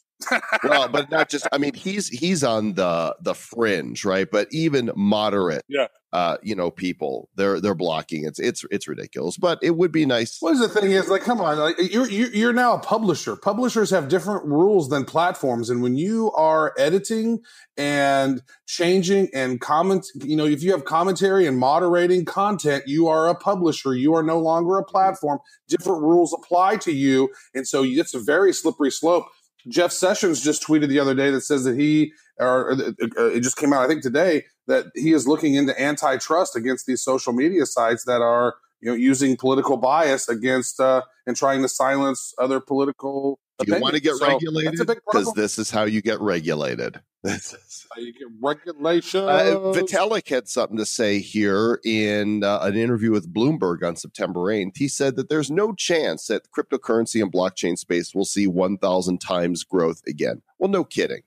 [0.64, 1.48] Well, but not just.
[1.52, 4.28] I mean, he's he's on the the fringe, right?
[4.30, 5.88] But even moderate, Yeah.
[6.14, 8.26] uh, you know, people they're they're blocking.
[8.26, 9.38] It's it's it's ridiculous.
[9.38, 10.38] But it would be nice.
[10.42, 13.36] What is the thing is like, come on, like you're, you're you're now a publisher.
[13.36, 17.40] Publishers have different rules than platforms, and when you are editing
[17.78, 23.30] and changing and comment, you know, if you have commentary and moderating content, you are
[23.30, 23.96] a publisher.
[23.96, 25.40] You are no longer a platform.
[25.70, 29.26] Different rules apply to you, and so it's a very slippery slope.
[29.68, 33.58] Jeff Sessions just tweeted the other day that says that he, or uh, it just
[33.58, 37.66] came out, I think today, that he is looking into antitrust against these social media
[37.66, 42.60] sites that are you know using political bias against uh, and trying to silence other
[42.60, 43.40] political.
[43.60, 44.16] Do you want to get.
[44.16, 44.72] So regulated?
[44.74, 47.00] That's a big Because this is how you get regulated.
[47.22, 49.26] This is- How you get regulation.
[49.26, 54.40] Uh, Vitalik had something to say here in uh, an interview with Bloomberg on September
[54.40, 54.78] 8th.
[54.78, 59.66] He said that there's no chance that cryptocurrency and blockchain space will see 1,000 times
[59.66, 60.42] growth again.
[60.60, 61.24] Well, no kidding.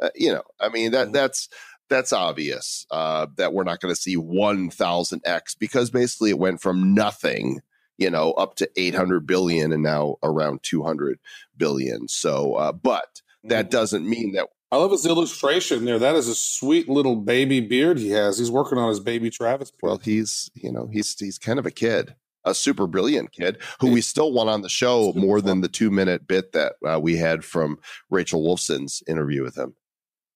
[0.00, 1.50] Uh, you know, I mean that that's
[1.90, 6.94] that's obvious uh, that we're not going to see 1,000x because basically it went from
[6.94, 7.60] nothing,
[7.98, 11.18] you know, up to 800 billion and now around 200
[11.56, 12.08] billion.
[12.08, 15.98] So, uh, but that doesn't mean that I love his illustration there.
[15.98, 18.38] That is a sweet little baby beard he has.
[18.38, 19.70] He's working on his baby Travis.
[19.70, 19.80] beard.
[19.82, 23.92] Well, he's you know he's he's kind of a kid, a super brilliant kid who
[23.92, 27.16] we still want on the show more than the two minute bit that uh, we
[27.16, 27.78] had from
[28.10, 29.74] Rachel Wolfson's interview with him.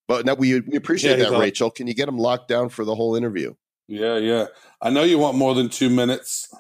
[0.06, 1.70] But no, we we appreciate Yeah, that, on- Rachel.
[1.70, 3.54] Can you get him locked down for the whole interview?
[3.88, 4.46] Yeah, yeah.
[4.80, 6.54] I know you want more than two minutes.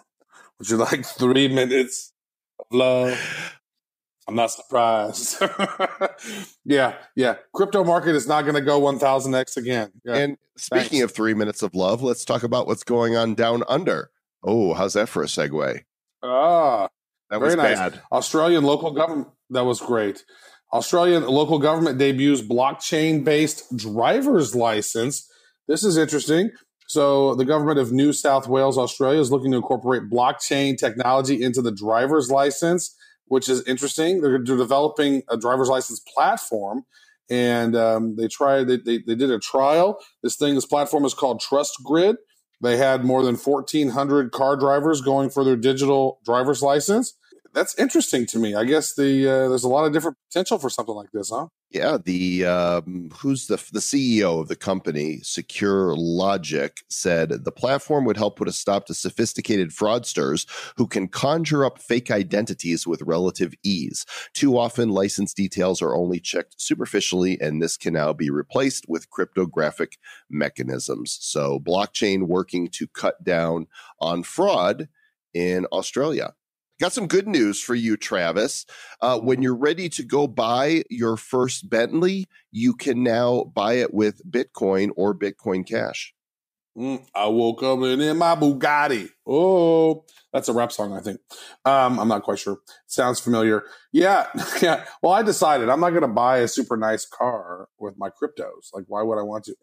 [0.60, 2.12] Would you like three minutes
[2.60, 3.56] of love?
[4.28, 5.42] I'm not surprised.
[6.64, 7.36] yeah, yeah.
[7.52, 9.90] Crypto market is not going to go 1000x again.
[10.04, 10.16] Yeah.
[10.16, 11.04] And speaking Thanks.
[11.04, 14.10] of three minutes of love, let's talk about what's going on down under.
[14.44, 15.80] Oh, how's that for a segue?
[16.22, 16.88] ah,
[17.30, 17.76] That Very was nice.
[17.78, 18.02] bad.
[18.12, 19.28] Australian local government.
[19.48, 20.24] That was great.
[20.72, 25.28] Australian local government debuts blockchain based driver's license.
[25.66, 26.50] This is interesting.
[26.90, 31.62] So, the government of New South Wales, Australia, is looking to incorporate blockchain technology into
[31.62, 34.20] the driver's license, which is interesting.
[34.20, 36.82] They're, developing a driver's license platform,
[37.30, 38.66] and um, they tried.
[38.66, 40.00] They, they, they did a trial.
[40.24, 42.16] This thing, this platform is called Trust Grid.
[42.60, 47.14] They had more than 1,400 car drivers going for their digital driver's license.
[47.54, 48.56] That's interesting to me.
[48.56, 51.46] I guess the uh, there's a lot of different potential for something like this, huh?
[51.72, 58.04] Yeah, the um, who's the the CEO of the company, Secure Logic, said the platform
[58.06, 63.02] would help put a stop to sophisticated fraudsters who can conjure up fake identities with
[63.02, 64.04] relative ease.
[64.34, 69.10] Too often, license details are only checked superficially, and this can now be replaced with
[69.10, 69.96] cryptographic
[70.28, 71.18] mechanisms.
[71.20, 73.68] So, blockchain working to cut down
[74.00, 74.88] on fraud
[75.34, 76.34] in Australia.
[76.80, 78.64] Got some good news for you, Travis.
[79.02, 83.92] Uh, when you're ready to go buy your first Bentley, you can now buy it
[83.92, 86.14] with Bitcoin or Bitcoin Cash.
[86.78, 89.10] Mm, I woke up and in my Bugatti.
[89.26, 91.20] Oh, that's a rap song, I think.
[91.66, 92.60] Um, I'm not quite sure.
[92.86, 93.64] Sounds familiar.
[93.92, 94.28] Yeah,
[94.62, 94.84] yeah.
[95.02, 98.72] Well, I decided I'm not going to buy a super nice car with my cryptos.
[98.72, 99.56] Like, why would I want to?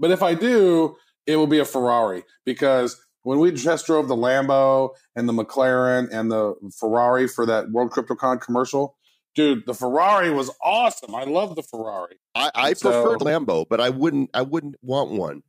[0.00, 4.14] But if I do, it will be a Ferrari because when we just drove the
[4.14, 8.96] Lambo and the McLaren and the Ferrari for that World CryptoCon commercial,
[9.34, 11.12] dude, the Ferrari was awesome.
[11.12, 12.20] I love the Ferrari.
[12.36, 14.30] I, I So- prefer Lambo, but I wouldn't.
[14.32, 15.42] I wouldn't want one.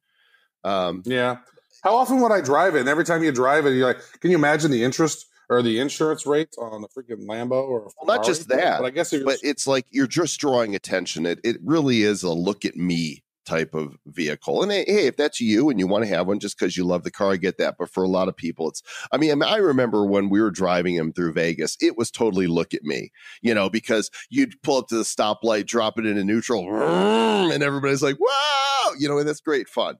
[0.63, 1.37] Um, Yeah.
[1.83, 2.79] How often would I drive it?
[2.79, 5.79] And every time you drive it, you're like, can you imagine the interest or the
[5.79, 9.11] insurance rates on a freaking Lambo or a Well, not just that, But I guess
[9.23, 11.27] but it's like you're just drawing attention.
[11.27, 14.61] It it really is a look at me type of vehicle.
[14.61, 16.85] And hey, hey, if that's you and you want to have one just because you
[16.85, 17.75] love the car, I get that.
[17.79, 20.93] But for a lot of people, it's I mean, I remember when we were driving
[20.95, 24.87] him through Vegas, it was totally look at me, you know, because you'd pull up
[24.89, 26.67] to the stoplight, drop it into neutral,
[27.51, 29.95] and everybody's like, wow, you know, and that's great fun.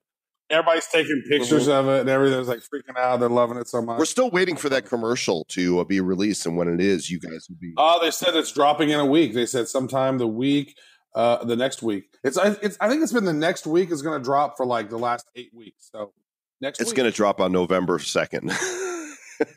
[0.50, 3.20] everybody's taking pictures of it and everything's like freaking out.
[3.20, 4.00] They're loving it so much.
[4.00, 6.46] We're still waiting for that commercial to uh, be released.
[6.46, 7.74] And when it is, you guys will be.
[7.78, 9.34] Oh, they said it's dropping in a week.
[9.34, 10.78] They said sometime the week,
[11.18, 12.06] uh, the next week.
[12.24, 14.66] It's, I- it's, I think it's been the next week is going to drop for
[14.66, 15.90] like the last eight weeks.
[15.92, 16.14] So
[16.62, 18.52] next It's going to drop on November 2nd
[19.42, 19.48] at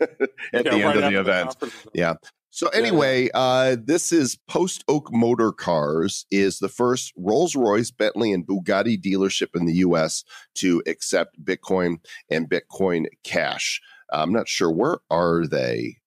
[0.52, 1.48] Yeah, the end right of the event.
[1.50, 1.86] conference.
[1.94, 2.14] Yeah.
[2.52, 8.32] So anyway, uh, this is Post Oak Motor Cars is the first Rolls Royce, Bentley,
[8.32, 10.24] and Bugatti dealership in the U.S.
[10.56, 13.80] to accept Bitcoin and Bitcoin Cash.
[14.12, 15.98] I'm not sure where are they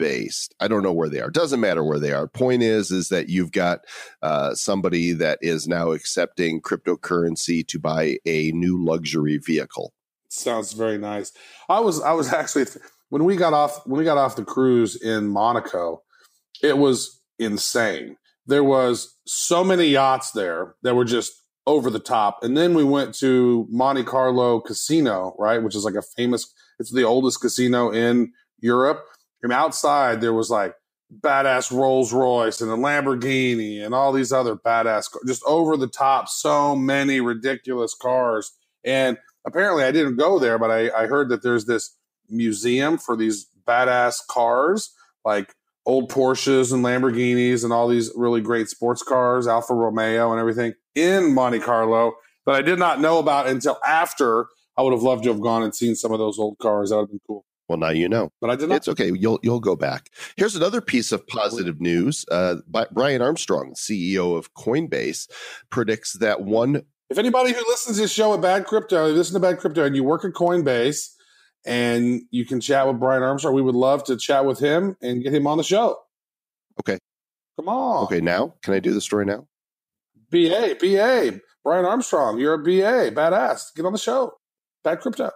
[0.00, 0.54] based.
[0.58, 1.30] I don't know where they are.
[1.30, 2.26] Doesn't matter where they are.
[2.26, 3.80] Point is, is that you've got
[4.22, 9.92] uh, somebody that is now accepting cryptocurrency to buy a new luxury vehicle.
[10.28, 11.32] Sounds very nice.
[11.68, 12.66] I was I was actually
[13.10, 16.02] when we got off when we got off the cruise in Monaco,
[16.62, 18.16] it was insane.
[18.46, 21.32] there was so many yachts there that were just
[21.66, 22.42] over the top.
[22.42, 26.52] And then we went to Monte Carlo Casino, right, which is like a famous.
[26.78, 29.04] It's the oldest casino in Europe.
[29.42, 30.74] And outside there was like
[31.12, 36.28] badass Rolls Royce and a Lamborghini and all these other badass, just over the top,
[36.28, 38.52] so many ridiculous cars.
[38.84, 41.96] And apparently, I didn't go there, but I, I heard that there's this
[42.28, 45.54] museum for these badass cars, like
[45.86, 50.74] old Porsches and Lamborghinis and all these really great sports cars, Alfa Romeo and everything
[50.94, 52.12] in Monte Carlo
[52.46, 54.46] that I did not know about until after.
[54.76, 56.90] I would have loved to have gone and seen some of those old cars.
[56.90, 57.44] That would have been cool.
[57.70, 58.32] Well, now you know.
[58.40, 58.78] But I did not.
[58.78, 59.12] It's okay.
[59.14, 60.10] You'll you'll go back.
[60.36, 62.26] Here's another piece of positive news.
[62.28, 62.56] Uh,
[62.90, 65.30] Brian Armstrong, CEO of Coinbase,
[65.70, 66.82] predicts that one.
[67.10, 69.94] If anybody who listens to this show at Bad Crypto, listen to Bad Crypto, and
[69.94, 71.10] you work at Coinbase,
[71.64, 75.22] and you can chat with Brian Armstrong, we would love to chat with him and
[75.22, 75.96] get him on the show.
[76.80, 76.98] Okay.
[77.56, 78.02] Come on.
[78.06, 79.46] Okay, now can I do the story now?
[80.30, 83.72] BA, BA, Brian Armstrong, you're a BA, badass.
[83.76, 84.32] Get on the show.
[84.82, 85.30] Bad Crypto.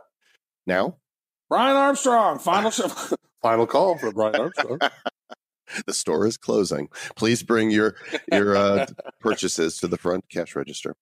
[0.67, 0.97] Now
[1.55, 2.89] Brian Armstrong, final show.
[3.43, 4.81] final call for Brian Armstrong.
[5.87, 6.89] the store is closing.
[7.15, 7.95] Please bring your
[8.33, 8.87] your uh,
[9.21, 10.97] purchases to the front cash register.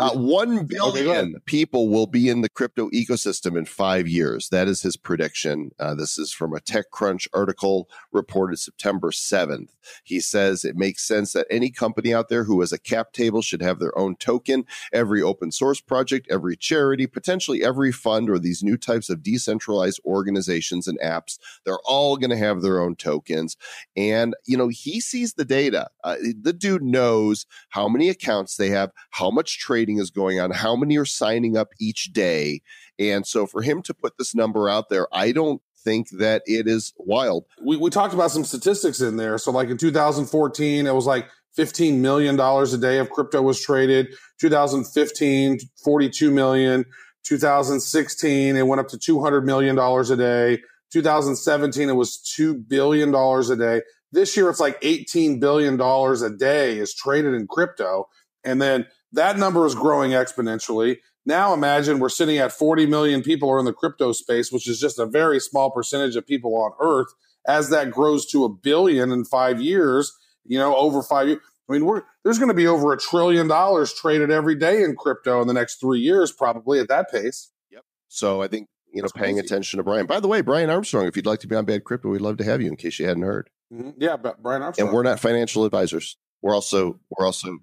[0.00, 4.48] Uh, One billion people will be in the crypto ecosystem in five years.
[4.48, 5.72] That is his prediction.
[5.78, 9.68] Uh, this is from a TechCrunch article reported September 7th.
[10.02, 13.42] He says it makes sense that any company out there who has a cap table
[13.42, 14.64] should have their own token.
[14.92, 20.00] Every open source project, every charity, potentially every fund, or these new types of decentralized
[20.06, 23.56] organizations and apps, they're all going to have their own tokens.
[23.96, 25.88] And, you know, he sees the data.
[26.04, 30.50] Uh, the dude knows how many accounts they have, how much trading is going on,
[30.50, 32.60] how many are signing up each day.
[32.98, 36.68] And so for him to put this number out there, I don't think that it
[36.68, 37.44] is wild.
[37.64, 39.38] we, we talked about some statistics in there.
[39.38, 44.08] So, like in 2014, it was like $15 million a day of crypto was traded.
[44.40, 46.84] 2015, 42 million.
[47.24, 50.62] 2016, it went up to $200 million a day.
[50.92, 53.82] 2017, it was $2 billion a day.
[54.12, 58.08] This year, it's like $18 billion a day is traded in crypto.
[58.42, 60.98] And then that number is growing exponentially.
[61.26, 64.80] Now imagine we're sitting at 40 million people are in the crypto space, which is
[64.80, 67.08] just a very small percentage of people on earth.
[67.46, 70.12] As that grows to a billion in five years,
[70.44, 73.48] you know, over five years, I mean, we're, there's going to be over a trillion
[73.48, 77.50] dollars traded every day in crypto in the next three years, probably at that pace.
[77.70, 77.82] Yep.
[78.08, 79.46] So I think, you know, That's paying crazy.
[79.46, 80.04] attention to Brian.
[80.06, 82.36] By the way, Brian Armstrong, if you'd like to be on Bad Crypto, we'd love
[82.38, 83.48] to have you in case you hadn't heard.
[83.72, 83.94] Mhm.
[83.98, 84.88] Yeah, but Brian Armstrong.
[84.88, 86.16] And we're not financial advisors.
[86.42, 87.58] We're also, we're also,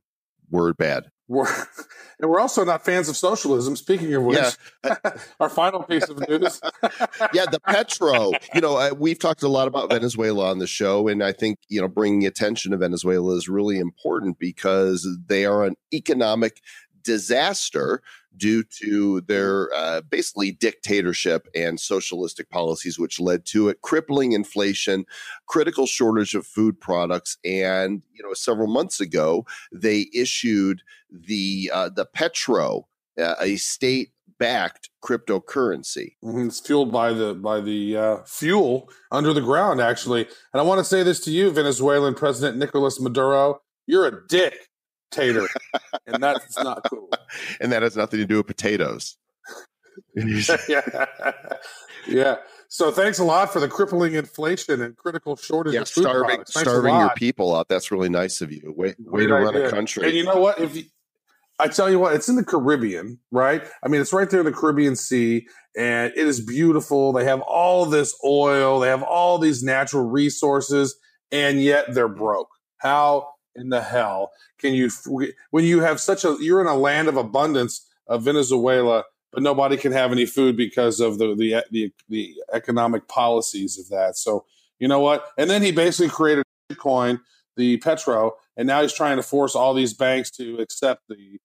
[0.49, 1.11] we're bad.
[1.27, 1.47] We're,
[2.19, 3.75] and we're also not fans of socialism.
[3.75, 4.57] Speaking of which,
[5.39, 6.61] our final piece of news.
[7.33, 8.31] yeah, the petro.
[8.53, 11.59] You know, uh, we've talked a lot about Venezuela on the show, and I think
[11.67, 16.61] you know bringing attention to Venezuela is really important because they are an economic
[17.03, 18.01] disaster
[18.37, 25.05] due to their uh, basically dictatorship and socialistic policies, which led to it crippling inflation,
[25.47, 31.89] critical shortage of food products, and you know, several months ago they issued the uh,
[31.89, 32.87] the petro,
[33.19, 36.15] uh, a state backed cryptocurrency.
[36.23, 40.27] Mhm, It's fueled by the by the uh, fuel under the ground, actually.
[40.53, 44.27] And I want to say this to you, Venezuelan President Nicolas Maduro: you're a
[45.11, 45.47] dictator,
[46.05, 47.09] and that's not cool.
[47.61, 49.17] and that has nothing to do with potatoes.
[50.15, 51.05] yeah,
[52.07, 52.35] yeah.
[52.69, 56.23] So thanks a lot for the crippling inflation and critical shortage yeah, of food starving,
[56.25, 56.53] products.
[56.53, 57.69] Thanks starving your people out.
[57.69, 58.73] That's really nice of you.
[58.75, 59.67] Way, way Great to run idea.
[59.67, 60.05] a country.
[60.05, 60.59] And you know what?
[60.59, 60.83] If you,
[61.59, 63.63] I tell you what, it's in the Caribbean, right?
[63.83, 67.13] I mean, it's right there in the Caribbean Sea, and it is beautiful.
[67.13, 70.95] They have all this oil, they have all these natural resources,
[71.31, 72.49] and yet they're broke.
[72.77, 74.89] How in the hell can you,
[75.51, 79.75] when you have such a, you're in a land of abundance of Venezuela, but nobody
[79.77, 84.17] can have any food because of the the the, the economic policies of that.
[84.17, 84.45] So
[84.79, 85.27] you know what?
[85.37, 87.19] And then he basically created Bitcoin,
[87.55, 91.39] the Petro, and now he's trying to force all these banks to accept the.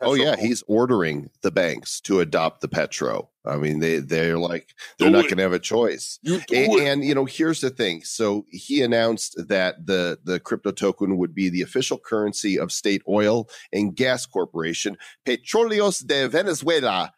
[0.00, 3.30] Oh yeah, he's ordering the banks to adopt the petro.
[3.44, 6.18] I mean, they they're like they're Do not going to have a choice.
[6.22, 8.02] You And, and you know, here's the thing.
[8.04, 13.02] So he announced that the the crypto token would be the official currency of state
[13.08, 17.12] oil and gas corporation Petróleos de Venezuela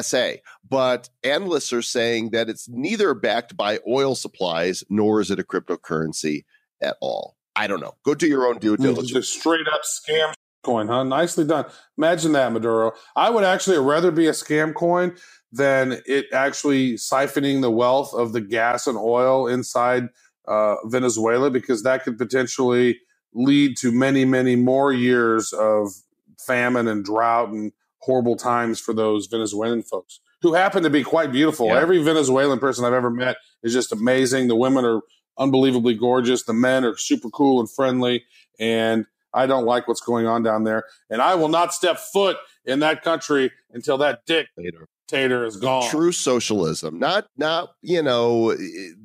[0.00, 0.32] SA.
[0.68, 5.44] But analysts are saying that it's neither backed by oil supplies nor is it a
[5.44, 6.44] cryptocurrency
[6.82, 7.36] at all.
[7.54, 7.94] I don't know.
[8.04, 9.12] Go do your own due It's diligence.
[9.12, 11.04] a straight up scam coin, huh?
[11.04, 11.66] Nicely done.
[11.96, 12.92] Imagine that, Maduro.
[13.14, 15.14] I would actually rather be a scam coin
[15.52, 20.08] than it actually siphoning the wealth of the gas and oil inside
[20.48, 23.00] uh, Venezuela because that could potentially
[23.32, 25.90] lead to many, many more years of
[26.38, 31.32] famine and drought and horrible times for those Venezuelan folks who happen to be quite
[31.32, 31.68] beautiful.
[31.68, 31.80] Yeah.
[31.80, 34.48] Every Venezuelan person I've ever met is just amazing.
[34.48, 35.00] The women are
[35.38, 36.44] unbelievably gorgeous.
[36.44, 38.24] The men are super cool and friendly.
[38.60, 39.06] And
[39.36, 40.84] I don't like what's going on down there.
[41.10, 44.88] And I will not step foot in that country until that dictator
[45.44, 45.88] is gone.
[45.88, 48.56] True socialism, not not you know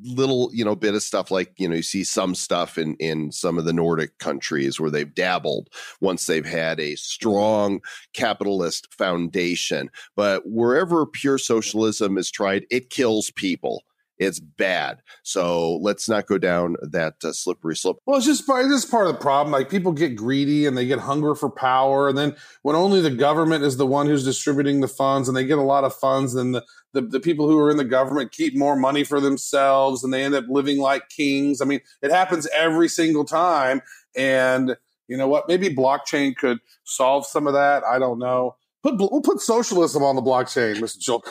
[0.04, 3.32] little you know bit of stuff like you know you see some stuff in in
[3.32, 5.70] some of the Nordic countries where they've dabbled
[6.00, 7.82] once they've had a strong
[8.14, 13.84] capitalist foundation, but wherever pure socialism is tried, it kills people.
[14.22, 15.02] It's bad.
[15.24, 17.98] So let's not go down that uh, slippery slope.
[18.06, 19.52] Well, it's just part, part of the problem.
[19.52, 23.10] Like people get greedy and they get hunger for power, and then when only the
[23.10, 26.36] government is the one who's distributing the funds, and they get a lot of funds,
[26.36, 26.64] then the,
[26.94, 30.24] the the people who are in the government keep more money for themselves, and they
[30.24, 31.60] end up living like kings.
[31.60, 33.82] I mean, it happens every single time.
[34.16, 35.48] And you know what?
[35.48, 37.84] Maybe blockchain could solve some of that.
[37.84, 38.56] I don't know.
[38.84, 41.00] Put we'll put socialism on the blockchain, Mr.
[41.00, 41.24] Joel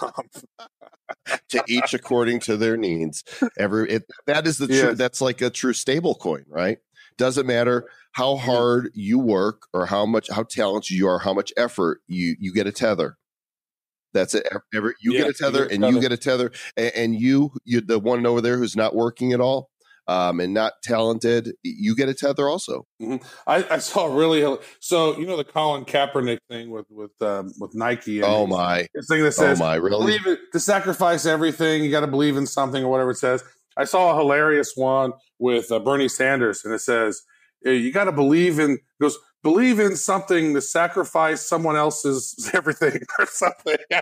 [1.48, 3.24] to each according to their needs.
[3.58, 4.76] Every it, that is the true.
[4.76, 4.98] Yes.
[4.98, 6.78] That's like a true stable coin, right?
[7.18, 11.52] Doesn't matter how hard you work or how much how talented you are, how much
[11.56, 13.16] effort you you get a tether.
[14.12, 14.46] That's it.
[14.74, 16.92] Every, you Yeah, get a you tether, get a and you get a tether, and,
[16.94, 19.70] and you you the one over there who's not working at all.
[20.10, 22.84] Um, and not talented, you get a tether also.
[23.46, 27.76] I, I saw really so you know the Colin Kaepernick thing with with um, with
[27.76, 28.16] Nike.
[28.18, 28.88] And Oh my!
[28.92, 29.76] His thing that says, Oh my!
[29.76, 30.04] Really?
[30.04, 31.84] believe it to sacrifice everything.
[31.84, 33.44] You got to believe in something or whatever it says.
[33.76, 37.22] I saw a hilarious one with uh, Bernie Sanders, and it says
[37.62, 43.26] you got to believe in goes believe in something to sacrifice someone else's everything or
[43.26, 43.76] something.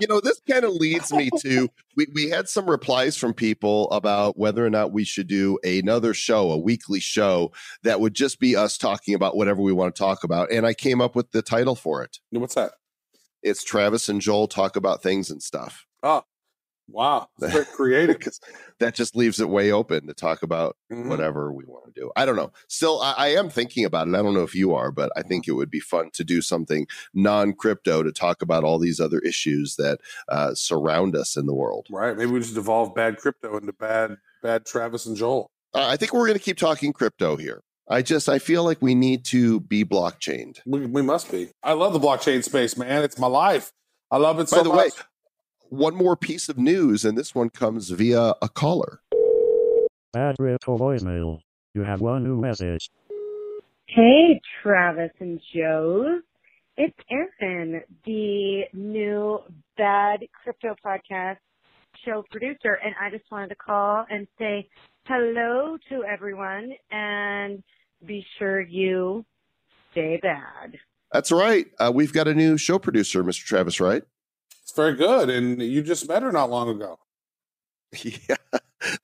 [0.00, 3.90] you know, this kind of leads me to we, we had some replies from people
[3.90, 8.40] about whether or not we should do another show, a weekly show that would just
[8.40, 10.50] be us talking about whatever we want to talk about.
[10.50, 12.18] And I came up with the title for it.
[12.30, 12.72] What's that?
[13.42, 15.86] It's Travis and Joel talk about things and stuff.
[16.02, 16.22] Oh,
[16.92, 18.18] wow, very creative.
[18.18, 18.40] Because
[18.80, 21.08] that just leaves it way open to talk about Mhm.
[21.08, 22.10] whatever we want to do.
[22.16, 22.52] I don't know.
[22.68, 24.14] Still, I, I am thinking about it.
[24.14, 26.42] I don't know if you are, but I think it would be fun to do
[26.42, 31.46] something non crypto to talk about all these other issues that uh, surround us in
[31.46, 31.86] the world.
[31.90, 32.16] Right?
[32.16, 35.50] Maybe we just evolve bad crypto into bad bad Travis and Joel.
[35.74, 37.62] Uh, I think we're going to keep talking crypto here.
[37.88, 40.60] I just I feel like we need to be blockchained.
[40.66, 41.50] We, we must be.
[41.62, 43.02] I love the blockchain space, man.
[43.02, 43.72] It's my life.
[44.10, 44.76] I love it By so the much.
[44.78, 44.90] way,
[45.72, 49.00] one more piece of news, and this one comes via a caller.
[50.12, 51.40] Bad crypto voicemail.
[51.72, 52.90] You have one new message.
[53.86, 56.20] Hey, Travis and Joe.
[56.76, 59.38] It's Erin, the new
[59.78, 61.38] Bad Crypto Podcast
[62.04, 64.68] show producer, and I just wanted to call and say
[65.06, 67.62] hello to everyone and
[68.04, 69.24] be sure you
[69.92, 70.78] stay bad.
[71.12, 71.66] That's right.
[71.78, 73.44] Uh, we've got a new show producer, Mr.
[73.44, 74.02] Travis Wright.
[74.72, 75.28] It's very good.
[75.28, 76.98] And you just met her not long ago.
[78.28, 78.36] Yeah,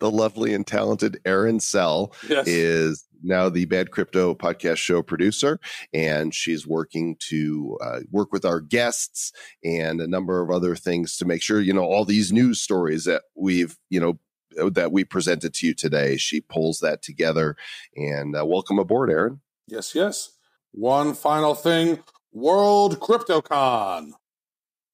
[0.00, 2.48] the lovely and talented Erin Sell Yes.
[2.48, 5.60] is now the Bad Crypto Podcast show producer,
[5.92, 9.30] and she's working to uh, work with our guests
[9.62, 13.04] and a number of other things to make sure you know all these news stories
[13.04, 14.18] that we've you know
[14.70, 16.16] that we presented to you today.
[16.16, 17.56] She pulls that together,
[17.94, 19.42] and uh, welcome aboard, Erin.
[19.66, 20.30] yes, yes.
[20.72, 21.98] One final thing
[22.32, 24.12] World CryptoCon.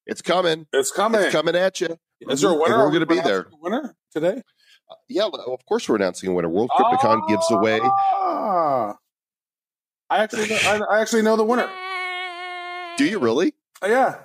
[0.05, 0.67] It's coming.
[0.73, 1.21] It's coming.
[1.21, 1.97] It's coming at you.
[2.21, 2.77] Is there a And winner?
[2.79, 3.47] we're going to be there.
[3.49, 4.41] the Winner today?
[5.09, 6.49] Yeah, well, of course we're announcing a winner.
[6.49, 7.79] World CryptoCon gives away.
[7.83, 8.95] Ah.
[10.09, 11.67] I actually, know, I, I actually know the winner.
[12.97, 13.53] Do you really?
[13.81, 14.17] Oh, yeah,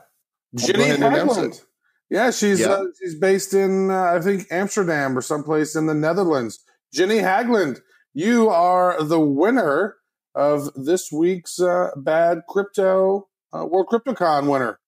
[0.55, 1.62] Jenny and Hagland.
[2.11, 2.68] Yeah, she's Yeah.
[2.68, 6.59] Uh, she's based in uh, I think Amsterdam or someplace in the Netherlands.
[6.93, 7.78] Jenny Hagland,
[8.12, 9.97] you are the winner
[10.35, 14.80] of this week's uh, Bad Crypto uh, World CryptoCon winner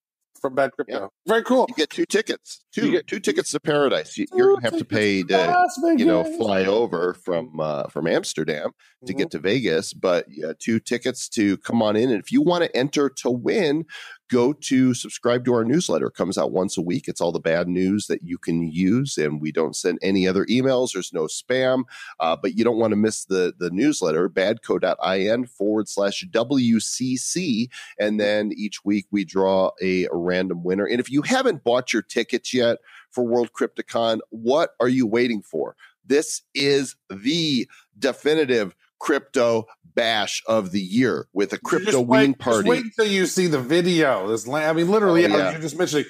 [0.42, 1.10] from Bad Crypto.
[1.26, 1.66] Very cool.
[1.68, 2.64] You get two tickets.
[2.74, 4.16] Two You get- two tickets to paradise.
[4.18, 8.70] You, you're gonna have to pay to you know fly over from uh, from Amsterdam
[9.06, 9.18] to Mhm.
[9.18, 12.10] get to Vegas, but yeah, two tickets to come on in.
[12.10, 13.84] And if you want to enter to win,
[14.30, 16.06] go to subscribe to our newsletter.
[16.06, 17.06] It comes out once a week.
[17.08, 20.46] It's all the bad news that you can use, and we don't send any other
[20.46, 20.92] emails.
[20.94, 21.84] There's no spam,
[22.20, 24.28] uh, but you don't want to miss the the newsletter.
[24.30, 27.68] Badco.in forward slash WCC,
[27.98, 30.86] and then each week we draw a, a random winner.
[30.86, 32.78] And if you haven't bought your tickets yet
[33.10, 35.76] for World CryptoCon, what are you waiting for?
[36.04, 42.40] This is the definitive crypto bash of the year with a crypto Just wing Just
[42.40, 42.68] party.
[42.68, 44.28] wait until you see the video.
[44.28, 46.06] This, I mean, literally, Oh, yeah, you're just mentioning.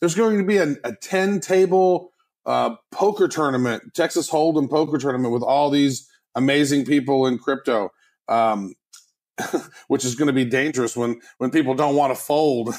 [0.00, 2.12] There's going to be a, a ten table
[2.46, 7.90] uh, poker tournament, Texas Hold'em poker tournament with all these amazing people in crypto.
[8.28, 8.74] Um,
[9.88, 12.74] which is going to be dangerous when when people don't want to fold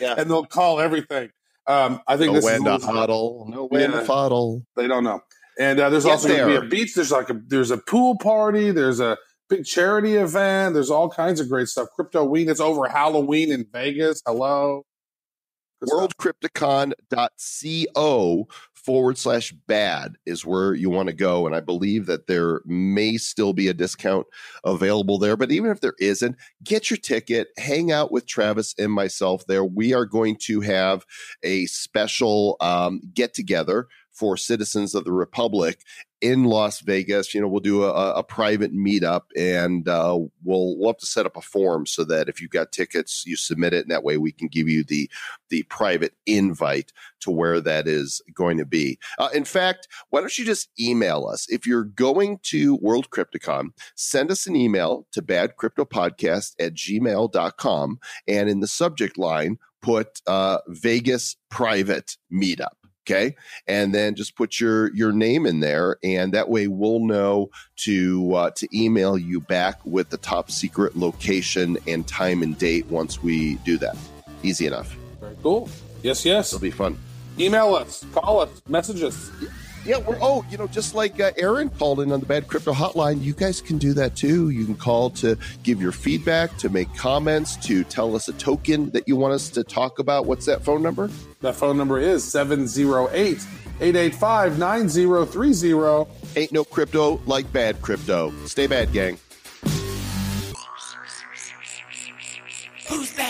[0.00, 0.14] Yeah.
[0.18, 1.30] and they'll call everything.
[1.66, 3.46] Um, I think No this is a to huddle.
[3.50, 4.00] No when Yeah.
[4.00, 4.64] to fuddle.
[4.76, 5.20] they don't know.
[5.58, 6.94] And uh, there's also going to be a beach.
[6.94, 8.70] There's like a there's a pool party.
[8.72, 9.16] There's a
[9.48, 10.74] big charity event.
[10.74, 11.88] There's all kinds of great stuff.
[11.94, 12.48] Crypto Ween.
[12.48, 14.22] It's over Halloween in Vegas.
[14.26, 14.84] Hello.
[15.82, 18.48] Worldcryptocon.co
[18.90, 21.46] forward slash bad is where you want to go.
[21.46, 24.26] And I believe that there may still be a discount
[24.64, 25.36] available there.
[25.36, 26.34] But even if there isn't,
[26.64, 29.64] get your ticket, hang out with Travis and myself there.
[29.64, 31.06] We are going to have
[31.44, 35.84] a special um, get together for citizens of the Republic
[36.20, 37.34] in Las Vegas.
[37.34, 41.26] You know, we'll do a, a private meetup and uh, we'll, we'll have to set
[41.26, 43.82] up a form so that if you've got tickets, you submit it.
[43.82, 45.10] And that way we can give you the,
[45.48, 48.98] the private invite to where that is going to be.
[49.18, 51.46] Uh, in fact, why don't you just email us?
[51.48, 58.00] If you're going to World CryptoCon, send us an email to badcryptopodcast at gmail.com.
[58.28, 62.79] And in the subject line, put uh, Vegas private meetup.
[63.06, 63.34] Okay.
[63.66, 65.96] And then just put your, your name in there.
[66.04, 70.96] And that way we'll know to, uh, to email you back with the top secret
[70.96, 73.96] location and time and date once we do that.
[74.42, 74.96] Easy enough.
[75.18, 75.68] Very cool.
[76.02, 76.52] Yes, yes.
[76.52, 76.98] It'll be fun.
[77.38, 79.30] Email us, call us, message us.
[79.84, 82.72] Yeah, we're oh, you know, just like uh, Erin called in on the Bad Crypto
[82.72, 84.50] Hotline, you guys can do that too.
[84.50, 88.90] You can call to give your feedback, to make comments, to tell us a token
[88.90, 90.26] that you want us to talk about.
[90.26, 91.08] What's that phone number?
[91.40, 93.38] That phone number is 708
[93.80, 96.10] 885 9030.
[96.36, 98.32] Ain't no crypto like bad crypto.
[98.44, 99.18] Stay bad, gang.
[102.88, 103.29] Who's bad?